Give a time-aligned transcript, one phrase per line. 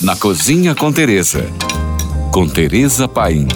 [0.00, 1.44] Na Cozinha com Teresa.
[2.32, 3.48] Com Teresa Paim.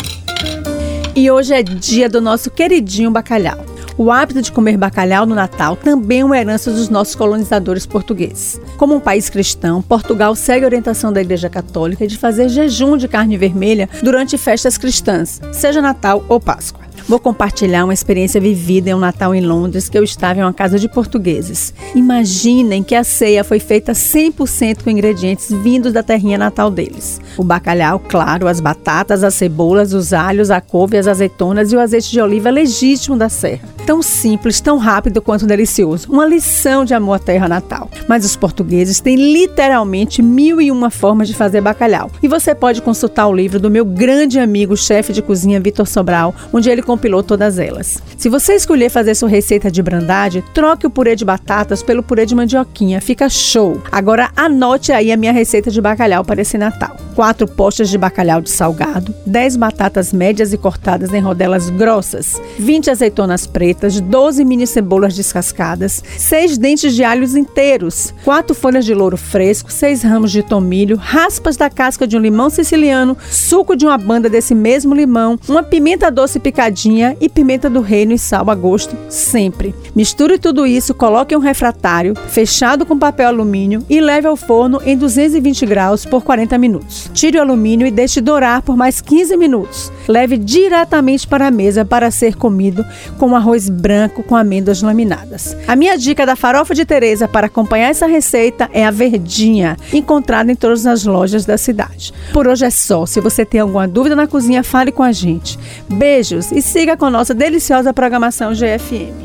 [1.15, 3.65] E hoje é dia do nosso queridinho bacalhau.
[3.97, 8.61] O hábito de comer bacalhau no Natal também é uma herança dos nossos colonizadores portugueses.
[8.77, 13.07] Como um país cristão, Portugal segue a orientação da Igreja Católica de fazer jejum de
[13.07, 16.82] carne vermelha durante festas cristãs, seja Natal ou Páscoa.
[17.09, 20.53] Vou compartilhar uma experiência vivida em um Natal em Londres que eu estava em uma
[20.53, 21.75] casa de portugueses.
[21.95, 27.21] Imaginem que a ceia foi feita 100% com ingredientes vindos da terrinha natal deles.
[27.37, 31.81] O bacalhau, claro, as batatas, as cebolas, os alhos, a couve, as azeitonas e o
[31.81, 33.69] azeite de oliva legítimo da serra.
[33.87, 36.11] Tão simples, tão rápido quanto delicioso.
[36.11, 37.91] Uma lição de amor à terra natal.
[38.09, 42.11] Mas os portugueses têm literalmente mil e uma formas de fazer bacalhau.
[42.23, 46.35] E você pode consultar o livro do meu grande amigo, chefe de cozinha Vitor Sobral,
[46.53, 48.03] onde ele compilou todas elas.
[48.19, 52.27] Se você escolher fazer sua receita de brandade, troque o purê de batatas pelo purê
[52.27, 53.81] de mandioquinha, fica show.
[53.91, 56.95] Agora anote aí a minha receita de bacalhau para esse Natal.
[57.15, 62.91] 4 postas de bacalhau de salgado, 10 batatas médias e cortadas em rodelas grossas, 20
[62.91, 69.17] azeitonas pretas, 12 mini cebolas descascadas, 6 dentes de alhos inteiros, 4 folhas de louro
[69.17, 73.99] fresco, 6 ramos de tomilho, raspas da casca de um limão siciliano, suco de uma
[73.99, 78.55] banda desse mesmo limão, uma pimenta doce picadinha e pimenta do reino e sal a
[78.55, 79.75] gosto, sempre.
[79.95, 84.81] Misture tudo isso, coloque em um refratário fechado com papel alumínio e leve ao forno
[84.85, 87.02] em 220 graus por 40 minutos.
[87.13, 89.93] Tire o alumínio e deixe dourar por mais 15 minutos.
[90.09, 92.85] Leve diretamente para a mesa para ser comido
[93.19, 95.57] com arroz branco com amêndoas laminadas.
[95.67, 100.51] A minha dica da farofa de Teresa para acompanhar essa receita é a verdinha, encontrada
[100.51, 102.13] em todas as lojas da cidade.
[102.33, 103.07] Por hoje é só.
[103.07, 105.59] Se você tem alguma dúvida na cozinha, fale com a gente.
[105.89, 109.22] Beijos e siga com nossa deliciosa programação GFM.